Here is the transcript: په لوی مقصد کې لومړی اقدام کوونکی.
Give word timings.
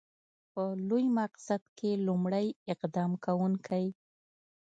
په 0.51 0.63
لوی 0.87 1.05
مقصد 1.19 1.61
کې 1.77 1.91
لومړی 2.07 2.47
اقدام 2.73 3.11
کوونکی. 3.25 3.85